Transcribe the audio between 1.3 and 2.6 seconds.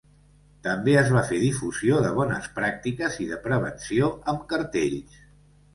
difusió de bones